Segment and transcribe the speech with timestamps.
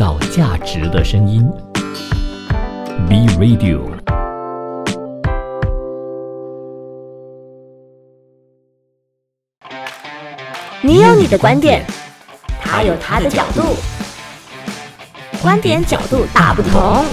[0.00, 1.46] 造价值的声音
[3.06, 3.82] ，B Radio。
[10.80, 11.84] 你有你的观点，
[12.62, 13.60] 他有他的角度，
[15.42, 17.04] 观点角度大不同。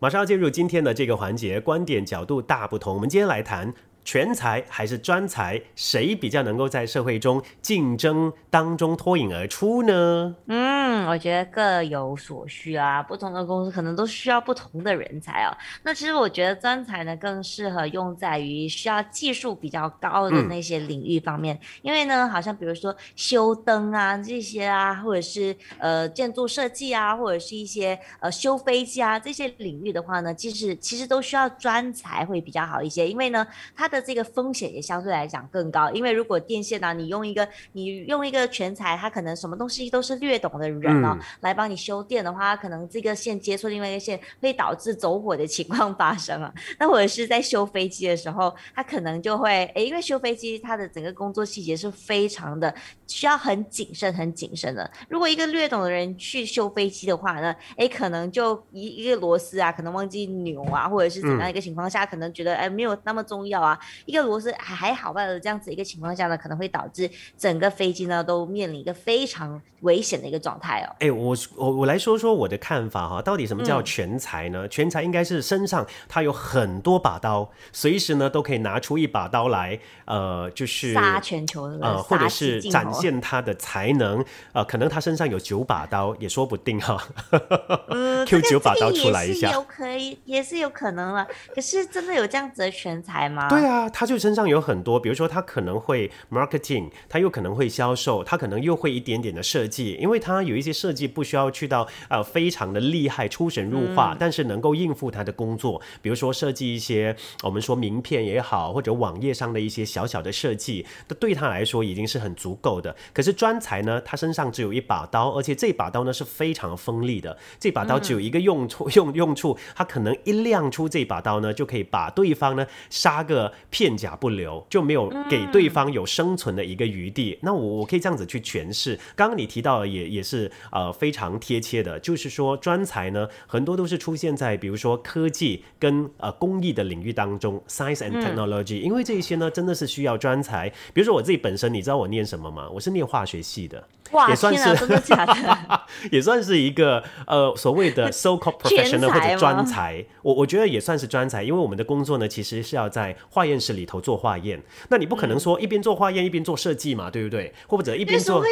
[0.00, 2.96] 马上要进入今天的这个环节，观点角度大不同。
[2.96, 3.72] 我们今天来谈。
[4.04, 10.34] 全才还是专才，谁比较能够在社会中竞争当中脱颖而出呢？
[10.46, 15.52] 嗯，我觉得各有所需啊，不同的公司可能都需要不同的人才哦。
[15.82, 46.52] 那其实我觉得专才呢更适合用在于需要技术比较高的那些领域方面，因为呢，好像比如说修灯啊这些啊，或者是呃建筑设计啊，或者是一些呃修飞机啊这些领域的话呢，其实其实都需要专才会比较好一些，因为呢，它的这个风险也相对来讲更高，因为如果电线呢，你用一个你用一个全才，他可能什么东西都是略懂的人哦，来帮你修电的话，可能这个线接触另外一个线，会导致走火的情况发生啊。
[46.78, 52.74] 那或者是在修飞机的时候，他可能就会诶，因为修飞机它的整个工作细节是非常的
[53.06, 54.90] 需要很谨慎、很谨慎的。
[55.08, 63.77] 如果一个略懂的人去修飞机的话呢，诶，可能就一一个螺丝啊，可能忘记扭啊，或者是怎样一个情况下，可能觉得哎没有那么重要啊。
[64.06, 70.96] 一个螺丝还还好吧的这样子一个情况下呢，可能会导致整个飞机呢都面临一个非常危险的一个状态哦。
[71.00, 74.66] 哎，我我我来说说我的看法哈，到底什么叫全才呢？
[74.68, 87.00] 全才应该是身上他有很多把刀，随时呢都可以拿出一把刀来，呃，就是杀全球的呃，或者是展现他的才能，呃，可能他身上有九把刀也说不定哈。
[88.26, 91.26] Q 九把刀出来一下，有可以也是有可能了。
[91.54, 93.48] 可是真的有这样子的全才吗？
[93.48, 93.67] 对啊。
[93.92, 112.94] 他就身上有很多，比如说他可能会 marketing，他又可能会销售，他可能又会一点点的设计，因为他有一些设计不需要去到呃非常的厉害出神入化，但是能够应付他的工作，比如说设计一些我们说名片也好，或者网页上的一些小小的设计，都对他来说已经是很足够的。
[113.12, 123.98] 可是专才呢，他身上只有一把刀，而且这把刀呢是非常锋利的，这把刀只有一个用处用用处，他可能一亮出这把刀呢，就可以把对方呢杀个片。
[123.98, 127.36] 甲不留，就没有给对方有生存的一个余地。
[127.42, 128.96] 那我我可以这样子去诠释。
[129.16, 138.78] 刚刚你提到的也也是呃非常贴切的，就是说专才呢很多都是出现在比如说科技跟呃工艺的领域当中，science and technology。
[138.78, 140.68] 因为这些呢真的是需要专才。
[140.94, 142.68] 比如说我自己本身，你知道我念什么吗？
[142.70, 143.82] 我是念化学系的。
[144.12, 145.80] 哇，算是真的假的？
[146.10, 150.04] 也算是一个呃所谓的 so called professional 或者专才。
[150.22, 154.62] 我我觉得也算是专才，因为我们的工作呢其实是要在化验室里头做化验。
[154.88, 157.52] 那你不可能说一边做化验一边做设计嘛，对不对？
[157.66, 158.44] 或者一边做？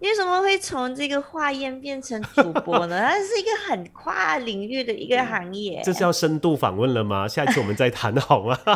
[0.00, 3.00] 你为什么会从这个化验变成主播呢？
[3.08, 5.80] 它是一个很跨领域的一个行业。
[5.82, 7.26] 这是要深度访问了吗？
[7.26, 8.58] 下一次我们再谈好吗？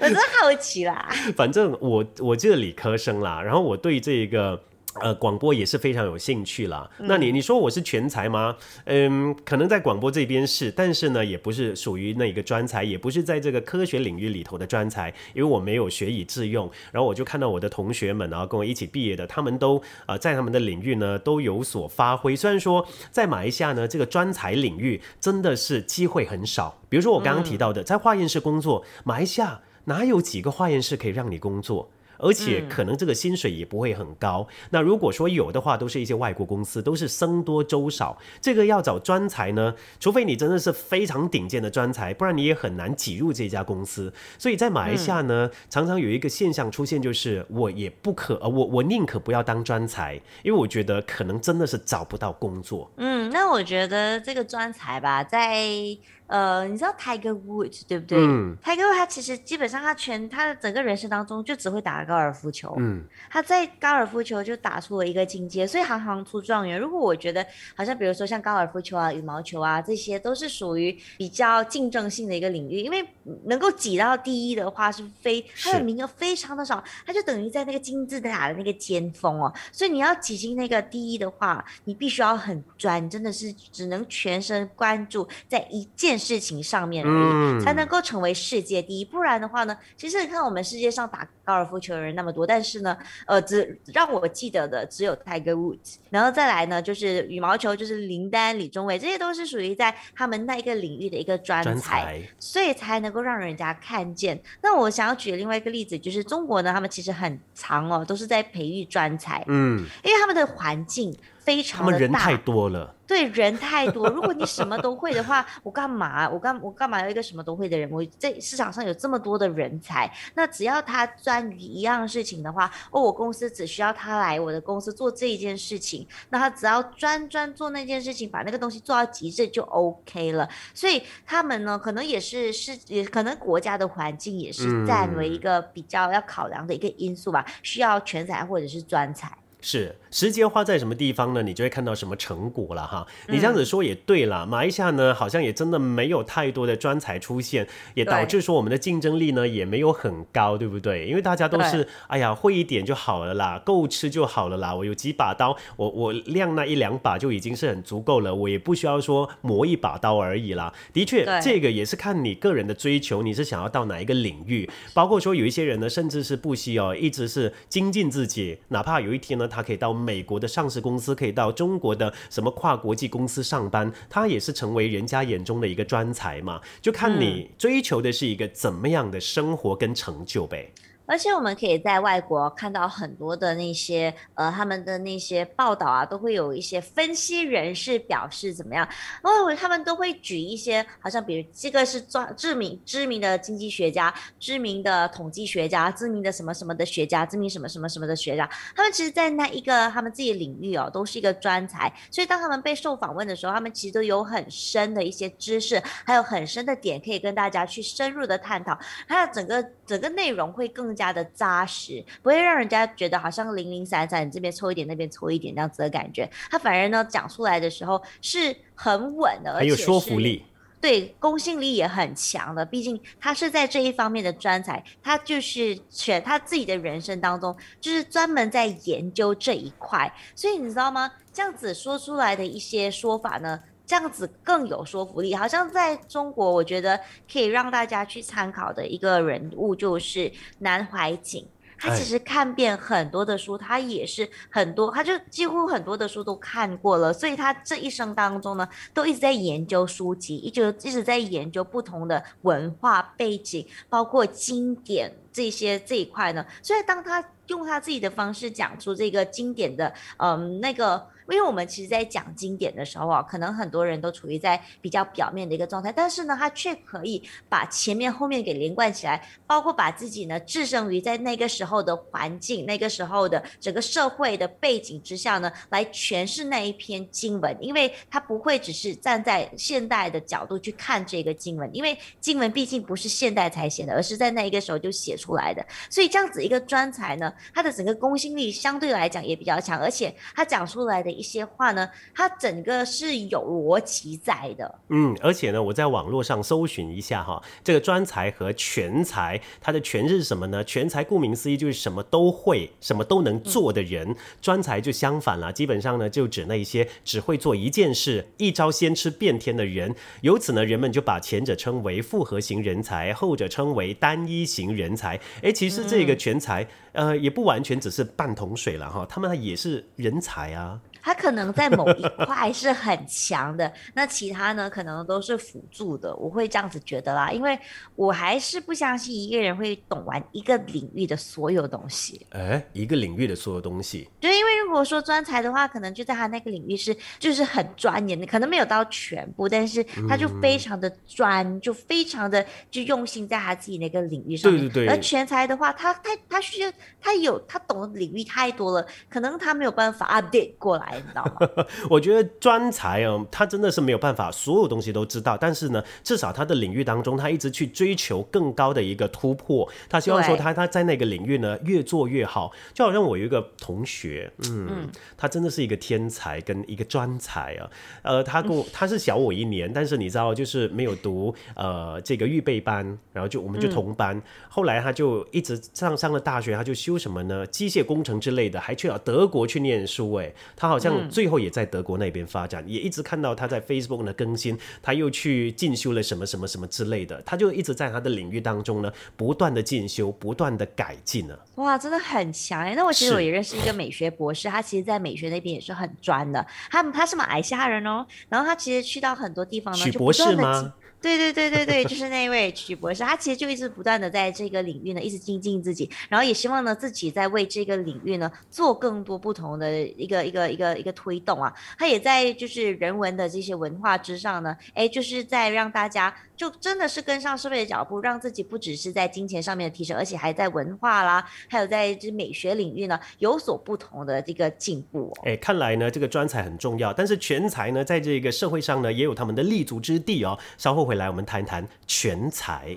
[0.00, 1.08] 我真好奇啦。
[1.36, 4.60] 反正我我记得理科生啦，然后我对这个。
[5.00, 6.88] 呃，广播也是非常有兴趣啦。
[6.98, 8.56] 那你你说我是全才吗？
[8.84, 16.70] 嗯，可能在广播这边是，但是呢，也不是属于那个专才，也不是在这个科学领域里头的专才，因为我没有学以致用。
[16.92, 22.34] 然后我就看到我的同学们，然后跟我一起毕业的，他们都呃在他们的领域呢都有所发挥。
[22.36, 26.78] 虽然说在马来西亚呢，这个专才领域真的是机会很少。
[26.88, 31.88] 比如说我刚刚提到的，在化验室工作，马来西亚哪有几个化验室可以让你工作？
[32.18, 34.46] 而且可能这个薪水也不会很高。
[34.70, 38.18] 那如果说有的话，都是一些外国公司，都是僧多粥少。
[38.40, 44.12] 这个要找专才呢，除非你真的是非常顶尖的专才，不然你也很难挤入这家公司。
[44.38, 52.90] 所以在马来西亚呢，常常有一个现象出现，就是我也不可，呃，我我宁可不要当专才，因为我觉得可能真的是找不到工作。
[52.96, 55.96] 嗯，那我觉得这个专才吧，在。
[56.28, 62.74] 呃，你知道 Tiger Woods 对不对嗯？Tiger Woods 他其实基本上他全他的整个人生当中就只会打高尔夫球。
[62.78, 66.78] 嗯，他在高尔夫球就打出了一个境界，所以行行出状元。
[66.78, 67.44] 如果我觉得
[67.74, 73.02] 好像比如说像高尔夫球啊、羽毛球啊这些都是属于比较竞争性的一个领域，因为
[73.46, 79.50] 能够挤到第一的话是非他的名额非常的少，他就等于在那个金字塔的那个尖峰哦。
[79.72, 86.18] 所以你要挤进那个第一的话，你必须要很专，真的是只能全身关注在一件。
[86.18, 89.04] 事情上面而已，才能够成为世界第一。
[89.04, 104.40] 不然的话呢，其实你看我们世界上打高尔夫球的人那么多，但是呢，呃，只让我记得的只有 Tiger Woods，然后再来呢，就是羽毛球，就是林丹、李宗伟，这些都是属于在他们那一个领域的一个专才，所以才能够让人家看见。
[104.62, 111.16] 那我想要举另外一个例子，就是中国呢，他们其实很长哦，都是在培育专才，嗯，因为他们的环境
[111.48, 112.94] 非常的大，他们人太多了。
[113.06, 114.06] 对，人太多。
[114.10, 116.28] 如果你什么都会的话，我干嘛？
[116.28, 117.90] 我干我干嘛要一个什么都会的人？
[117.90, 130.46] 我在市场上有这么多的人才，那只要他专于一样事情的话，哦，我公司只需要他来我的公司做这一件事情，那他只要专专做那件事情，把那个东西做到极致就 OK 了。
[130.74, 139.37] 所以他们呢，可能也是是也可能国家的环境也是占为一个比较要考量的一个因素吧，需要全才或者是专才。
[139.60, 141.42] 是时间花在什么地方呢？
[141.42, 143.06] 你就会看到什么成果了哈。
[143.26, 151.06] 你这样子说也对了，马来西亚呢好像也真的没有太多的专才出现，也导致说我们的竞争力呢也没有很高，对不对？
[151.06, 154.74] 因为大家都是哎呀会一点就好了啦，够吃就好了啦。
[154.74, 160.72] 我有几把刀，我我亮那一两把就已经是很足够了，我也不需要说磨一把刀而已啦。
[160.92, 164.70] 的确，这个也是看你个人的追求，你是想要到哪一个领域？
[164.94, 169.47] 包括说有一些人呢，甚至是不惜哦，一直是精进自己，哪怕有一天呢。
[169.48, 176.60] 他可以到美国的上市公司，可以到中国的什么跨国际公司上班，他也是成为人家眼中的一个专才嘛。
[176.80, 180.70] 就看你追求的是一个怎么样的生活跟成就呗。
[181.08, 188.86] 而且我们可以在外国看到很多的那些呃他们的那些报道啊，都会有一些分析人士表示怎么样，
[189.22, 198.46] 哦，他们都会举一些好像比如这个是专知名知名的经济学家、知名的统计学家、知名的什么什么的学家、知名什么什么什么的学家，
[198.76, 210.97] 他们其实，在那一个他们自己领域哦，都是一个专才，所以当他们被受访问的时候，他们其实都有很深的一些知识，还有很深的点可以跟大家去深入的探讨，还有整个整个内容会更。
[210.98, 216.28] 加的扎实，不会让人家觉得好像零零散散，你这边抽一点，那边抽一点这样子的感觉。
[216.50, 220.44] 他反而呢讲出来的时候是很稳的，很有说服力，
[220.80, 222.64] 对，公信力也很强的。
[222.64, 230.12] 毕竟他是在这一方面的专才，他就是选他自己的人生当中就是专门在研究这一块。
[230.34, 231.12] 所以你知道吗？
[231.32, 233.60] 这样子说出来的一些说法呢？
[233.88, 237.00] 这样子更有说服力，好像在中国，我觉得
[237.32, 241.48] 可以让大家去参考的一个人物就是南怀瑾。
[241.80, 256.44] 他其实看遍很多的书，他也是很多，他就几乎很多的书都看过了，所以他这一生当中呢，都一直在研究书籍，一直一直在研究不同的文化背景，包括经典这些这一块呢。
[256.62, 261.06] 所以当他用他自己的方式讲出这个经典的，嗯，那个。
[261.30, 277.54] 因为我们其实，在讲经典的时候啊，可能很多人都处于在比较表面的一个状态，但是呢，他却可以把前面后面给连贯起来，包括把自己呢置身于在那个时候的环境、那个时候的整个社会的背景之下呢，来诠释那一篇经文。
[277.60, 285.62] 因为他不会只是站在现代的角度去看这个经文，因为经文毕竟不是现代才写的，而是在那一个时候就写出来的。
[285.90, 291.17] 所以这样子一个专才呢，他的整个公信力相对来讲也比较强，而且他讲出来的。
[291.18, 294.78] 一些话呢，它整个是有逻辑在的。
[294.90, 300.62] 嗯，而且呢，我在网络上搜寻一下哈，这个专才和全才，它的全是什么呢？
[300.62, 309.94] 全才顾名思义就是什么都会、什么都能做的人，专才就相反了，基本上呢就指那些只会做一件事、一招先吃遍天的人。
[310.20, 315.18] 由此呢，人们就把前者称为复合型人才，后者称为单一型人才。
[315.42, 316.66] 哎，其实这个全才，
[316.98, 320.80] 呃，也不完全只是半桶水了哈，他们也是人才啊。
[321.00, 327.56] 他可能在某一块是很强的，那其他呢可能都是辅助的，我会这样子觉得啦，因为
[327.94, 332.26] 我还是不相信一个人会懂完一个领域的所有东西。
[332.30, 344.62] 哎，一个领域的所有东西，对因为如果说专才的话，可能就在他那个领域是就是很专研的，可能没有到全部，但是他就非常的专，就非常的就用心在他自己那个领域上面。
[344.62, 344.88] 对对对。
[344.88, 350.94] 而全才的话，他他他需要他有他懂的领域太多了，可能他没有办法 update 过来。
[350.96, 351.66] 你知道吗？
[351.88, 359.68] 我觉得专才哦，他真的是没有办法所有东西都知道，但是呢，至少他的领域当中，他一直去追求更高的一个突破。
[359.88, 362.52] 他希望说他他在那个领域呢越做越好。
[362.74, 367.70] 就好像我有一个同学，嗯，他真的是一个天才跟一个专才啊。
[368.02, 374.20] 呃，他跟我他是小我一年，但是你知道，就是没有读呃这个预备班，然后就我们就同班。
[374.48, 377.46] 后来他就一直上上了大学，他就修什么呢？
[377.46, 380.12] 机械工程之类的，还去了德国去念书。
[380.12, 380.98] 哎，他好像。
[381.08, 391.38] 最后也在德国那边发展，也一直看到他在 Facebook 的更新，他又去进修了什么什么什么之类的，他就一直在他的领域当中呢，不断的进修，不断的改进呢。
[391.54, 392.74] 哇，真的很强哎！
[392.74, 396.46] 那我其实我也认识一个美学博士，他其实在美学那边也是很专的。
[396.70, 400.74] 他他是马来西亚人哦，然后他其实去到很多地方呢，博士吗？
[401.00, 411.54] 对对对对对，就是那位曲博士，他其实就一直不断的在这个领域呢，一直精进自己，然后也希望呢自己在为这个领域呢做更多不同的一个一个一个一个推动啊。
[411.78, 425.16] 他也在就是人文的这些文化之上呢，哎，就是在让大家就真的是跟上社会的脚步，让自己不只是在金钱上面的提升，而且还在文化啦，还有在这美学领域呢有所不同的这个进步。
[425.22, 430.36] 哎，看来呢这个专才很重要，但是全才呢在这个社会上呢也有他们的立足之地哦。
[430.56, 430.87] 稍后。
[430.88, 432.74] 回来，我们谈谈全才，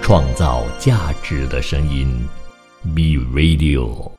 [0.00, 2.26] 创造价值的声音
[2.94, 4.15] ，B Radio。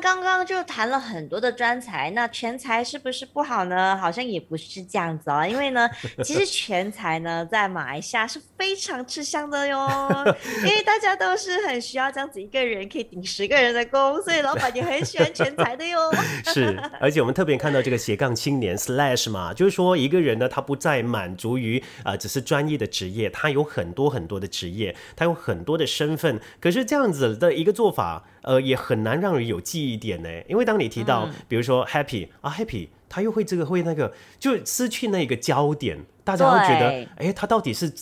[0.00, 3.96] 刚刚就谈了很多的专才，那全才是不是不好呢？
[3.96, 5.88] 好像也不是这样子哦， 因为呢，
[6.22, 9.88] 其实全才呢在马来西亚是非常吃香的哟，
[10.62, 15.98] 因为大家都是很需要这样子一个人可以顶十个人的工，所以老板也很喜欢全才的哟。
[16.52, 28.24] 是，而且我们特别看到这个斜杠青年 slash 嘛，就是说一个人呢，他不再满足于啊只是专业的职业，他有很多很多的职业，他有很多的身份，可是这样子的一个做法。
[28.48, 37.92] 呃，也很难让人有记忆点呢，因为当你提到，比如说 Happy 啊，Happy，他又会这个会那个，就失去那个焦点，大家会觉得，哎，他到底是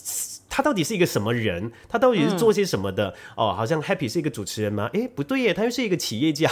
[0.49, 1.69] 他到底是一个什么人？
[1.89, 3.13] 他到底是做些什么的？
[3.35, 4.89] 哦，好像 Happy 是一个主持人吗？
[4.93, 6.49] 哎，不对耶，他又是一个企业家。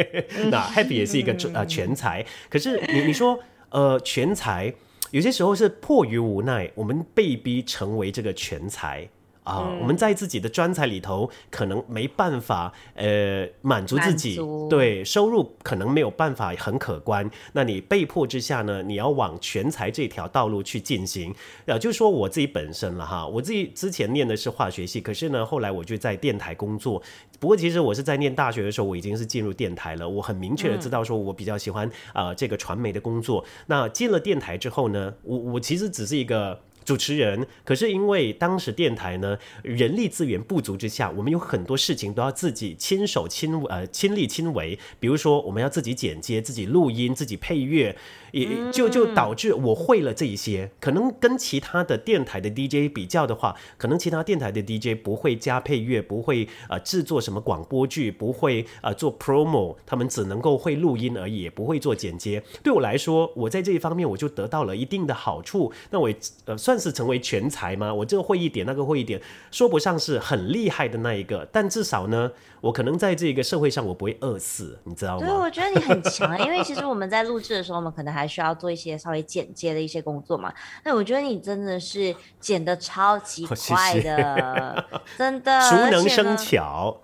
[0.52, 3.38] 那 Happy 也是一个呃全才，可是你你说
[3.70, 4.74] 呃全才，
[5.10, 9.08] 有些时候是迫于无奈，我们被逼成为这个全才。
[9.48, 14.38] 啊，我们在自己的专才里头可能没办法，呃，满足自己，
[14.68, 17.28] 对收入可能没有办法很可观。
[17.54, 21.34] 那你被迫之下呢，你要往全才这条道路去进行。
[21.64, 27.02] 呃，就说我自己本身了哈，我自己之前念的是化学系，可是呢，后来我就在电台工作。
[27.40, 30.06] 不过其实我是在念大学的时候，我已经是进入电台了。
[30.06, 33.42] 我很明确的知道说，我比较喜欢啊这个传媒的工作。
[33.66, 36.60] 那进了电台之后呢，我我其实只是一个。
[36.88, 47.94] 主持人，可是因为当时电台呢人力资源不足之下，我们有很多事情都要自己亲手亲呃亲力亲为，比如说我们要自己剪接、自己录音、自己配乐。
[48.32, 62.42] 也就就导致我会了这一些，可能跟其他的电台的 DJ 比较的话，可能其他电台的 DJ 不会加配乐，不会呃制作什么广播剧，不会呃做 promo，他们只能够会录音而已，也不会做剪接。
[62.62, 65.72] 对我来说，我在这一方面我就得到了一定的好处。
[65.90, 66.10] 那我
[66.44, 67.92] 呃算是成为全才吗？
[67.92, 69.20] 我这个会一点，那个会一点，
[69.50, 72.32] 说不上是很厉害的那一个，但至少呢。
[72.60, 75.24] 我可能在这个社会上，我不会饿死，你知道吗？
[75.24, 80.52] 对，我觉得你很强，因为其实我们在录制的时候，我们可能还需要做一些稍微剪接的一些工作嘛。
[80.84, 84.84] 那我觉得你真的是剪的超级 快的，
[85.16, 87.00] 真的熟能生巧。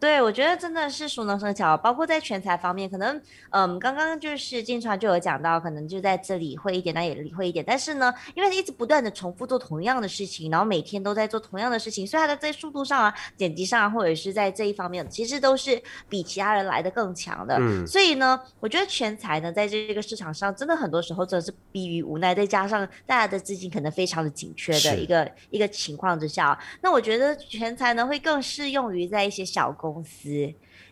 [0.00, 17.58] 对，我觉得真的是熟能生巧，包括在全才方面，可能，嗯，刚刚就是经常就有讲到，可能就在这里会一点，那也理会一点，但是呢，因为他一直不断的重复做同样的事情，然后每天都在做同样的事情，所以他的在速度上啊、剪辑上啊，或者是在这一方面，其实都是比其他人来的更强的。
[17.60, 29.73] 嗯，所以呢，我觉得全才呢，在这个市场上，真的很多时候真的是逼于无奈，再加上大家的资金可能非常的紧缺的一个一个情况之下，那我觉得全才呢会更适用于在一些小。
[29.74, 30.28] 公司，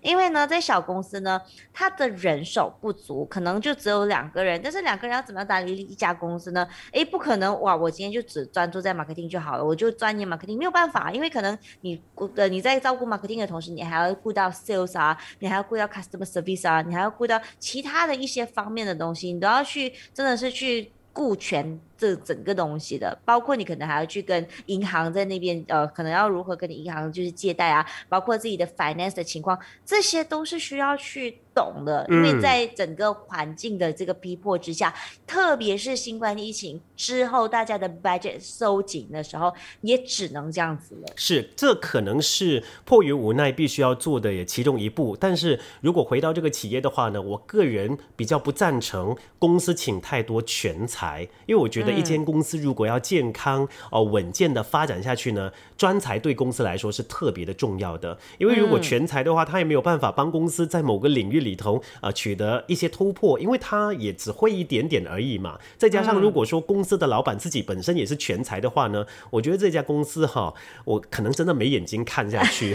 [0.03, 1.41] 因为呢，在小公司呢，
[1.73, 4.61] 他的人手不足，可能就只有两个人。
[4.63, 6.67] 但是两个人要怎么样打理一家公司呢？
[6.93, 7.77] 诶，不可能哇！
[7.77, 21.81] 我今天就只专注在 marketing 就好了，我就专业 marketing，没有办法，因为可能你顾呃你在照顾 marketing 的同时，你还要顾到 sales 啊，你还要顾到 customer service 啊，你还要顾到其他的一些方面的东西，你都要去，真的是去顾全。
[22.03, 29.57] 这整个东西的，包括你可能还要去跟银行在那边，呃，可能要如何跟你银行就是借贷啊，包括自己的 finance 的情况，
[29.87, 32.05] 这些都是需要去懂的。
[32.11, 34.93] 因为在整个环境的这个逼迫之下，
[35.25, 41.13] 特别是新冠疫情之后，大家的 budget 收紧的时候，也只能这样子了。
[41.15, 45.17] 是，这可能是迫于无奈必须要做的也其中一步。
[45.21, 51.92] 但是如果回到这个企业的话呢，我个人比较不赞成公司请太多全才，因为我觉得。
[51.93, 58.19] 一间公司如果要健康哦稳健的发展下去呢，专才对公司来说是特别的重要的。
[58.39, 65.59] 因为如果全才的话，他也没有办法帮公司在某个领域里头啊取得一些突破，因为他也只会一点点而已嘛。
[65.77, 70.53] 再加上如果说公司的老板自己本身也是全才的话呢，我觉得这家公司哈，
[70.85, 72.75] 我可能真的没眼睛看下去。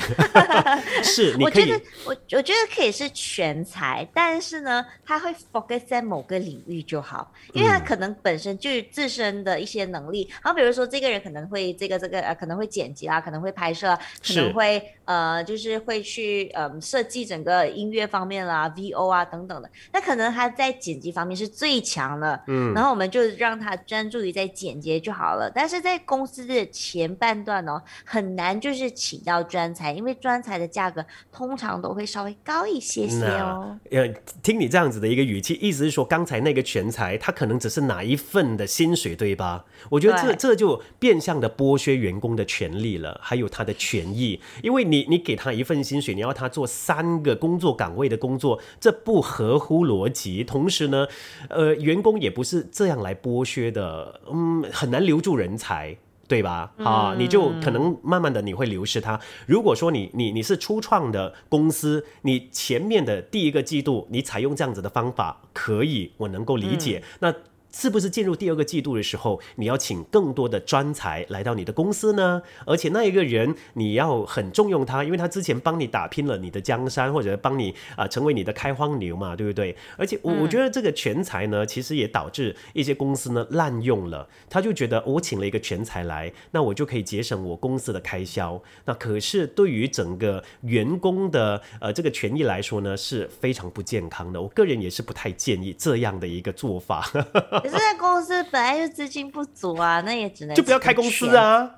[1.04, 10.28] 是，我觉得我我觉得可以是全才，但是呢，他会 focus 在某个领域就好，因为他可能本身就自身的一些能力。
[10.44, 19.70] 然后比如说这个人可能会这个这个呃可能会剪辑啊，可能会拍摄，可能会呃就是会去呃设计整个音乐方面啦、VO 啊等等的。
[19.94, 25.52] 那可能他在剪辑方面是最强的，嗯然后我们就让他专注于在剪辑就好了。
[25.54, 33.78] 但是在公司的前半段哦，很难就是请到专才，因为专才的价格通常都会稍微高一些些哦。
[33.92, 34.08] 呃，
[34.42, 39.66] 听你这样子的一个语气，意思是说刚才那个全才他可能只是哪一份的薪水，对吧？
[39.90, 50.44] 我觉得这这就变相的剥削员工的权利了，还有他的权益，因为你你给他一份薪水，你要他做三个工作岗位的工作，这不合乎逻辑。
[50.44, 51.08] 同时呢，
[51.50, 55.98] 呃，员工也不是这样来剥削的，嗯，很难留住人才。
[56.30, 56.74] 对吧？
[56.80, 59.18] 啊，你就可能慢慢的你会流失它。
[59.46, 67.02] 如果说你你你是初创的公司，你前面的第一个季度你采用这样子的方法，可以，我能够理解。
[67.22, 67.34] 那
[67.78, 72.42] 是不是进入第二个季度的时候，你要请更多的专才来到你的公司呢？
[72.66, 79.76] 而且那一个人你要很重用他，因为他之前帮你打拼了你的江山，或者帮你啊、成为你的开荒牛嘛，对不对？
[79.96, 88.60] 而且我我觉得这个全才呢，其实也导致一些公司呢滥用了，他就觉得我请了一个全才来，那我就可以节省我公司的开销。
[88.86, 94.42] 那可是对于整个员工的呃这个权益来说呢，是非常不健康的。
[94.42, 97.08] 我个人也是不太建议这样的一个做法。
[97.68, 101.70] 可是在公司本来就资金不足啊，那也只能就不要开公司啊，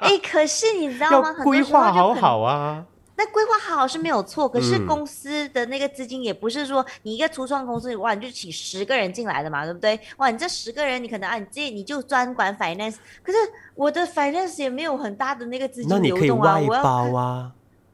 [0.00, 1.32] 哎，可是你知道吗？
[1.32, 2.84] 很规划好好啊。
[3.16, 9.98] 那规划好是没有错，可是嗯公司的那个资金也不是说你一个初创公司哇，你就请十个人进来的嘛，对不对？
[10.16, 13.38] 哇，你这十个人你可能啊，你这你就专管 finance，可是
[13.76, 17.52] 我的 finance 也没有很大的那个资金那你可以流动啊，外包啊。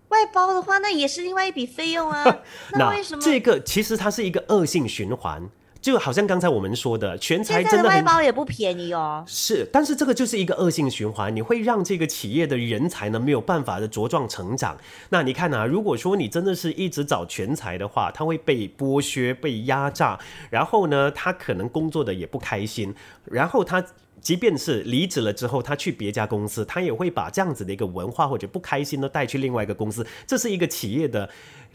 [0.08, 2.24] 外包的话，那也是另外一笔费用啊。
[2.72, 5.46] 那那为什么这个其实它是一个恶性循环，
[5.80, 9.24] 就好像刚才我们说的，全才真的很包也不便宜哦？
[9.26, 14.76] 是，但是这个就是一个恶性循环，你会让这个企业的人才呢没有办法的茁壮成长。
[15.08, 20.18] 那你看啊，如果说你真的是一直找全才的话，他会被剥削、被压榨，
[20.50, 22.94] 然后呢，他可能工作的也不开心，
[23.24, 23.84] 然后他。
[24.20, 31.26] 即便是离职了之后，他去别家公司，他也会把这样子的一个文化或者不开心呢带去另外一个公司，这是一个企业的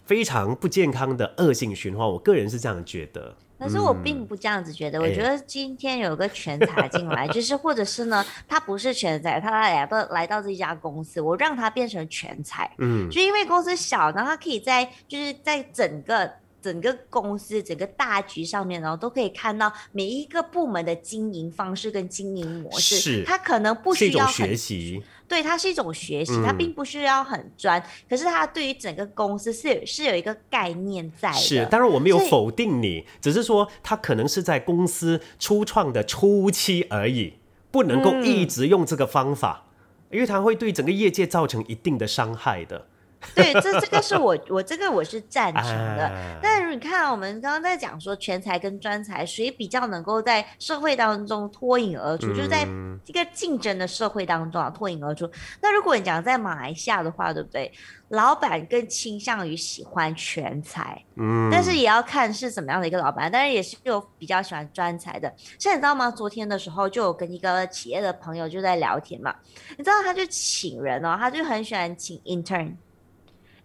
[0.05, 2.07] 非常不健康的恶性循环。
[2.07, 3.35] 我个人是这样觉得。
[3.57, 16.31] 可是我并不这样子觉得，我哎觉得今天有个全才进来，就是或者是呢，他不是全才，他来到来到这家公司，我让他变成全才，嗯，就因为公司小，然后他可以在就是在整个。
[16.65, 22.95] 整个公司整个大局上面，然后都可以看到每一个部门的经营方式跟经营模式。
[22.95, 25.03] 是它可能不需要很学习。
[25.27, 31.37] 对，它是一种学习，它嗯并不需要很专，可是它对于整个公司是有是有一个概念在的。
[31.37, 37.35] 是，当然我没有否定你，只是说它可能是在公司初创的初期而已，
[37.69, 39.67] 不能够嗯一直用这个方法，
[40.09, 42.87] 因为它会对整个业界造成一定的伤害的。
[43.33, 45.65] 对，这这个是我我这个我是赞成
[45.97, 46.07] 的。
[46.07, 52.27] 啊但是你看，我们刚刚在讲说全才跟专才，谁比较能够在社会当中脱颖而出？
[52.29, 55.29] 就是在嗯这个竞争的社会当中啊，脱颖而出。
[55.61, 57.71] 那如果你讲在马来西亚的话，对不对？
[58.09, 65.33] 老板更倾向于喜欢全才，嗯，但是也要看是怎么样的一个老板，但是也是有比较喜欢专才的。
[65.57, 66.11] 像你知道吗？
[66.11, 69.33] 昨天的时候就有跟一个企业的朋友就在聊天嘛，
[69.75, 72.75] 你知道他就请人哦，他就很喜欢请 intern，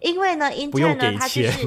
[0.01, 1.67] 因为呢不用 intern 呢给他就是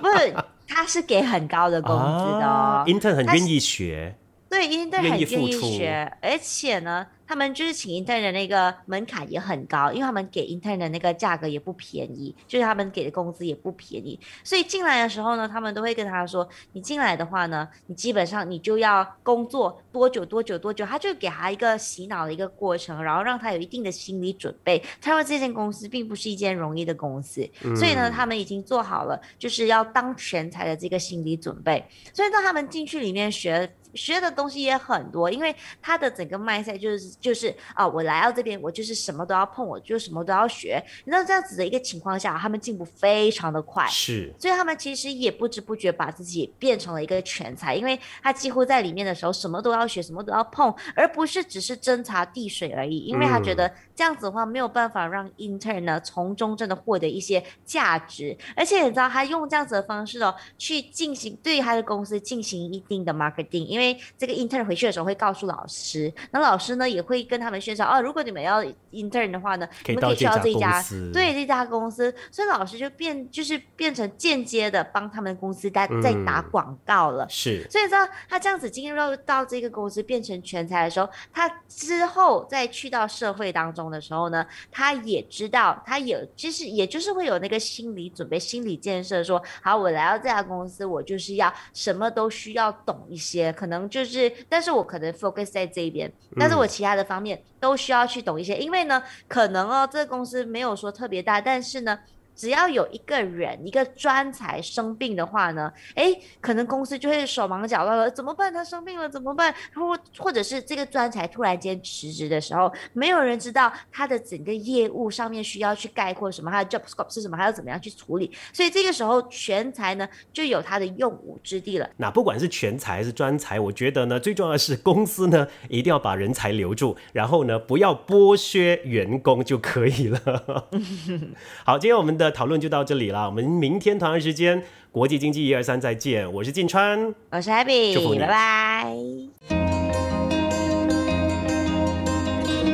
[0.00, 0.34] 不是
[0.66, 2.82] 他是给很高的工资的哦。
[2.82, 4.14] 啊、，intern 很愿意学，
[4.48, 33.72] 对，intern 很愿意学，而且呢，他们就是请 intern 的那个门槛也很高，因为他们给 intern 的那个价格也不便宜，就是他们给的工资也不便宜，所以进来的时候呢，他们都会跟他说，你进来的话呢，你基本上你就要工作多久多久多久，他就给他一个洗脑的一个过程，然后让他有一定的心理准备，他说这间公司并不是一间容易的公司，所以呢，他们已经做好了就是要当全才的这个心理准备，所以当他们进去里面学。
[33.94, 40.82] 学的东西也很多，因为他的整个 mindset 就是就是啊，我来到这边，我就是什么都要碰，我就什么都要学。
[41.04, 53.00] 你知道这样子的一个情况下，他们进步非常的快，是所以他们其实也不知不觉把自己变成了一个全才，因为他几乎在里面的时候什么都要学，什么都要碰，而不是只是侦查递水而已。
[53.00, 63.79] 因为他觉得这样子的话没有办法让 intern 呢从中真的获得一些价值，而且你知道他用这样子的方式哦去进行对他的公司进行一定的 marketing，因为
[64.18, 68.62] 这个 intern 回去的时候会告诉老师，那老师呢也会跟他们宣传哦，如果你们要
[68.92, 77.28] intern 的话呢，你们可以去到这到这家对这家公司，所以老师就变就是变成间接的帮他们公司在在打嗯广告了。
[77.28, 77.66] 是。
[77.70, 101.98] 所以知道他这样子进入到这个公司变成全才的时候，他之后再去到社会当中的时候呢，他也知道，他也其实也就是会有那个心理准备、心理建设说，好，我来到这家公司，我就是要什么都需要懂一些，可能就是，但是我可能 focus 在这一边，但是我其他的方面都需要去懂一些，因为呢，可能哦，这个公司没有说特别大，但是呢。
[102.40, 108.50] 只要有一个人一个专才生病的话呢，诶，可能公司就会手忙脚乱了，怎么办？
[108.50, 109.54] 他生病了怎么办？
[109.74, 118.32] 或或者是这个专才突然间辞职的时候，没有人知道他的整个业务上面需要去概括什么，他的 job scope 是什么，还要怎么样去处理。
[118.54, 121.86] 所以这个时候全才呢就有他的用武之地了。
[121.98, 130.68] 那不管是全才还是专才，我觉得呢，最重要的是公司呢一定要把人才留住，然后呢不要剥削员工就可以了。
[131.66, 134.62] 好，今天我们的的讨论就到这里了，我们明天同样时间
[134.92, 137.12] 国际经济一二三再见，我是晋川。
[137.30, 138.86] 我是 Happy，祝福你拜拜。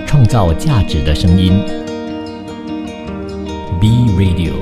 [0.06, 1.52] 创造价值的声音
[3.80, 3.88] ，B
[4.18, 4.52] Radio。